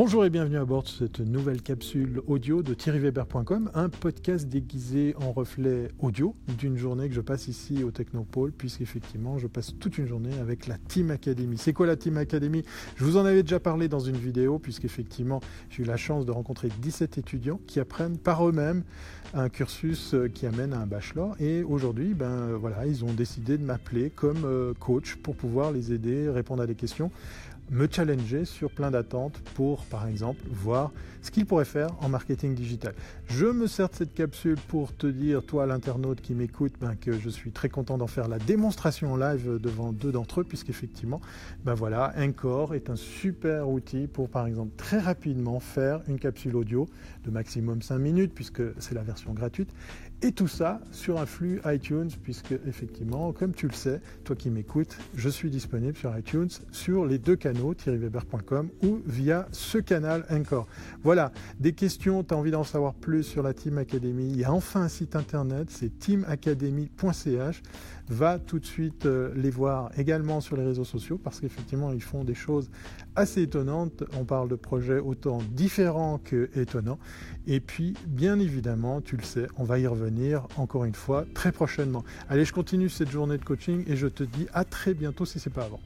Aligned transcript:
Bonjour 0.00 0.24
et 0.24 0.30
bienvenue 0.30 0.58
à 0.58 0.64
bord 0.64 0.84
de 0.84 0.88
cette 0.88 1.18
nouvelle 1.18 1.60
capsule 1.60 2.22
audio 2.28 2.62
de 2.62 2.72
thierryweber.com, 2.72 3.72
un 3.74 3.88
podcast 3.88 4.46
déguisé 4.46 5.16
en 5.20 5.32
reflet 5.32 5.88
audio 5.98 6.36
d'une 6.56 6.76
journée 6.76 7.08
que 7.08 7.16
je 7.16 7.20
passe 7.20 7.48
ici 7.48 7.82
au 7.82 7.90
Technopole, 7.90 8.52
puisqu'effectivement 8.52 9.38
je 9.38 9.48
passe 9.48 9.76
toute 9.80 9.98
une 9.98 10.06
journée 10.06 10.38
avec 10.40 10.68
la 10.68 10.78
Team 10.78 11.10
Academy. 11.10 11.58
C'est 11.58 11.72
quoi 11.72 11.88
la 11.88 11.96
Team 11.96 12.16
Academy? 12.16 12.62
Je 12.94 13.04
vous 13.04 13.16
en 13.16 13.24
avais 13.24 13.42
déjà 13.42 13.58
parlé 13.58 13.88
dans 13.88 13.98
une 13.98 14.16
vidéo, 14.16 14.60
puisqu'effectivement 14.60 15.40
j'ai 15.68 15.82
eu 15.82 15.86
la 15.86 15.96
chance 15.96 16.24
de 16.24 16.30
rencontrer 16.30 16.68
17 16.80 17.18
étudiants 17.18 17.58
qui 17.66 17.80
apprennent 17.80 18.18
par 18.18 18.48
eux-mêmes 18.48 18.84
un 19.34 19.48
cursus 19.48 20.14
qui 20.32 20.46
amène 20.46 20.74
à 20.74 20.78
un 20.78 20.86
bachelor. 20.86 21.34
Et 21.40 21.64
aujourd'hui, 21.64 22.14
ben 22.14 22.52
voilà, 22.52 22.86
ils 22.86 23.04
ont 23.04 23.12
décidé 23.12 23.58
de 23.58 23.64
m'appeler 23.64 24.10
comme 24.10 24.44
euh, 24.44 24.74
coach 24.78 25.16
pour 25.16 25.34
pouvoir 25.34 25.72
les 25.72 25.92
aider, 25.92 26.30
répondre 26.30 26.62
à 26.62 26.68
des 26.68 26.76
questions 26.76 27.10
me 27.70 27.86
challenger 27.90 28.44
sur 28.44 28.70
plein 28.70 28.90
d'attentes 28.90 29.38
pour, 29.54 29.84
par 29.86 30.06
exemple, 30.06 30.40
voir 30.50 30.92
ce 31.22 31.30
qu'il 31.30 31.46
pourrait 31.46 31.64
faire 31.64 31.90
en 32.00 32.08
marketing 32.08 32.54
digital. 32.54 32.94
Je 33.26 33.46
me 33.46 33.66
sers 33.66 33.88
de 33.88 33.94
cette 33.94 34.14
capsule 34.14 34.56
pour 34.68 34.96
te 34.96 35.06
dire, 35.06 35.42
toi 35.44 35.66
l'internaute 35.66 36.20
qui 36.20 36.34
m'écoute, 36.34 36.74
ben, 36.80 36.94
que 36.94 37.12
je 37.12 37.28
suis 37.28 37.50
très 37.50 37.68
content 37.68 37.98
d'en 37.98 38.06
faire 38.06 38.28
la 38.28 38.38
démonstration 38.38 39.12
en 39.12 39.16
live 39.16 39.58
devant 39.60 39.92
deux 39.92 40.12
d'entre 40.12 40.40
eux, 40.40 40.44
puisqu'effectivement, 40.44 41.20
ben 41.64 41.74
voilà, 41.74 42.12
Encore 42.18 42.74
est 42.74 42.90
un 42.90 42.96
super 42.96 43.68
outil 43.68 44.06
pour, 44.06 44.28
par 44.28 44.46
exemple, 44.46 44.72
très 44.76 44.98
rapidement 44.98 45.60
faire 45.60 46.00
une 46.08 46.18
capsule 46.18 46.56
audio 46.56 46.86
de 47.24 47.30
maximum 47.30 47.82
5 47.82 47.98
minutes, 47.98 48.32
puisque 48.34 48.62
c'est 48.78 48.94
la 48.94 49.02
version 49.02 49.32
gratuite, 49.32 49.70
et 50.22 50.32
tout 50.32 50.48
ça 50.48 50.80
sur 50.90 51.20
un 51.20 51.26
flux 51.26 51.60
iTunes, 51.66 52.10
puisque 52.22 52.52
effectivement, 52.66 53.32
comme 53.32 53.54
tu 53.54 53.68
le 53.68 53.74
sais, 53.74 54.00
toi 54.24 54.34
qui 54.34 54.50
m'écoutes, 54.50 54.96
je 55.14 55.28
suis 55.28 55.50
disponible 55.50 55.96
sur 55.96 56.16
iTunes 56.16 56.48
sur 56.72 57.06
les 57.06 57.18
deux 57.18 57.36
canaux, 57.36 57.57
thierryweber.com 57.74 58.70
ou 58.82 59.00
via 59.06 59.46
ce 59.52 59.78
canal 59.78 60.24
Encore. 60.30 60.66
Voilà, 61.02 61.32
des 61.58 61.72
questions, 61.72 62.24
tu 62.24 62.34
as 62.34 62.36
envie 62.36 62.50
d'en 62.50 62.64
savoir 62.64 62.94
plus 62.94 63.22
sur 63.22 63.42
la 63.42 63.54
Team 63.54 63.78
Academy, 63.78 64.28
il 64.30 64.38
y 64.38 64.44
a 64.44 64.52
enfin 64.52 64.82
un 64.82 64.88
site 64.88 65.16
internet, 65.16 65.68
c'est 65.70 65.98
teamacademy.ch. 65.98 67.62
Va 68.10 68.38
tout 68.38 68.58
de 68.58 68.64
suite 68.64 69.06
les 69.36 69.50
voir 69.50 69.90
également 69.98 70.40
sur 70.40 70.56
les 70.56 70.64
réseaux 70.64 70.84
sociaux 70.84 71.18
parce 71.22 71.40
qu'effectivement, 71.40 71.92
ils 71.92 72.02
font 72.02 72.24
des 72.24 72.34
choses 72.34 72.70
assez 73.16 73.42
étonnantes. 73.42 74.02
On 74.18 74.24
parle 74.24 74.48
de 74.48 74.54
projets 74.54 74.98
autant 74.98 75.40
différents 75.52 76.18
que 76.18 76.48
étonnants. 76.54 76.98
Et 77.46 77.60
puis, 77.60 77.94
bien 78.06 78.38
évidemment, 78.38 79.02
tu 79.02 79.16
le 79.16 79.24
sais, 79.24 79.46
on 79.58 79.64
va 79.64 79.78
y 79.78 79.86
revenir 79.86 80.46
encore 80.56 80.84
une 80.84 80.94
fois 80.94 81.26
très 81.34 81.52
prochainement. 81.52 82.02
Allez, 82.30 82.46
je 82.46 82.52
continue 82.52 82.88
cette 82.88 83.10
journée 83.10 83.36
de 83.36 83.44
coaching 83.44 83.84
et 83.86 83.96
je 83.96 84.06
te 84.06 84.24
dis 84.24 84.46
à 84.54 84.64
très 84.64 84.94
bientôt 84.94 85.26
si 85.26 85.38
c'est 85.38 85.50
pas 85.52 85.64
avant. 85.64 85.80